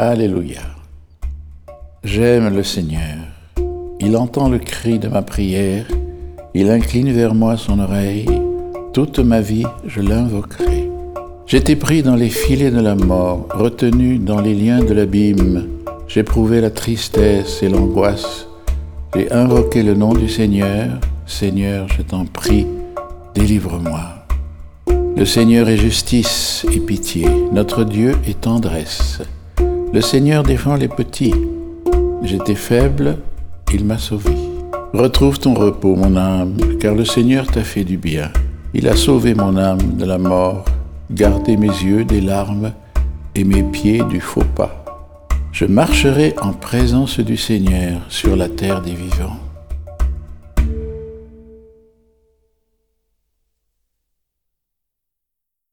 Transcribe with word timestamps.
Alléluia. 0.00 0.60
J'aime 2.04 2.54
le 2.54 2.62
Seigneur. 2.62 3.18
Il 3.98 4.16
entend 4.16 4.48
le 4.48 4.60
cri 4.60 5.00
de 5.00 5.08
ma 5.08 5.22
prière. 5.22 5.86
Il 6.54 6.70
incline 6.70 7.10
vers 7.10 7.34
moi 7.34 7.56
son 7.56 7.80
oreille. 7.80 8.28
Toute 8.92 9.18
ma 9.18 9.40
vie, 9.40 9.64
je 9.88 10.00
l'invoquerai. 10.00 10.88
J'étais 11.48 11.74
pris 11.74 12.04
dans 12.04 12.14
les 12.14 12.28
filets 12.28 12.70
de 12.70 12.78
la 12.78 12.94
mort, 12.94 13.48
retenu 13.50 14.18
dans 14.18 14.40
les 14.40 14.54
liens 14.54 14.84
de 14.84 14.94
l'abîme. 14.94 15.66
J'éprouvais 16.06 16.60
la 16.60 16.70
tristesse 16.70 17.60
et 17.64 17.68
l'angoisse. 17.68 18.46
J'ai 19.16 19.32
invoqué 19.32 19.82
le 19.82 19.94
nom 19.94 20.14
du 20.14 20.28
Seigneur. 20.28 20.90
Seigneur, 21.26 21.88
je 21.88 22.02
t'en 22.02 22.24
prie, 22.24 22.68
délivre-moi. 23.34 23.98
Le 25.16 25.24
Seigneur 25.24 25.68
est 25.68 25.76
justice 25.76 26.64
et 26.72 26.78
pitié. 26.78 27.26
Notre 27.52 27.82
Dieu 27.82 28.12
est 28.28 28.42
tendresse. 28.42 29.22
Le 29.90 30.02
Seigneur 30.02 30.42
défend 30.42 30.76
les 30.76 30.88
petits. 30.88 31.34
J'étais 32.22 32.54
faible, 32.54 33.16
il 33.72 33.86
m'a 33.86 33.96
sauvé. 33.96 34.34
Retrouve 34.92 35.38
ton 35.38 35.54
repos, 35.54 35.96
mon 35.96 36.14
âme, 36.14 36.58
car 36.78 36.94
le 36.94 37.06
Seigneur 37.06 37.46
t'a 37.46 37.62
fait 37.62 37.84
du 37.84 37.96
bien. 37.96 38.30
Il 38.74 38.86
a 38.86 38.94
sauvé 38.96 39.34
mon 39.34 39.56
âme 39.56 39.96
de 39.96 40.04
la 40.04 40.18
mort, 40.18 40.66
gardé 41.10 41.56
mes 41.56 41.68
yeux 41.68 42.04
des 42.04 42.20
larmes 42.20 42.72
et 43.34 43.44
mes 43.44 43.62
pieds 43.62 44.02
du 44.10 44.20
faux 44.20 44.44
pas. 44.54 44.84
Je 45.52 45.64
marcherai 45.64 46.34
en 46.42 46.52
présence 46.52 47.18
du 47.20 47.38
Seigneur 47.38 48.02
sur 48.10 48.36
la 48.36 48.50
terre 48.50 48.82
des 48.82 48.94
vivants. 48.94 49.38